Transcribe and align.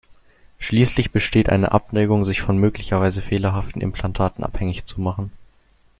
Schließlich 0.57 1.11
besteht 1.11 1.47
eine 1.49 1.73
Abneigung, 1.73 2.25
sich 2.25 2.41
von 2.41 2.57
möglicherweise 2.57 3.21
fehlerhaften 3.21 3.81
Implantaten 3.81 4.43
abhängig 4.43 4.85
zu 4.85 4.99
machen. 4.99 5.31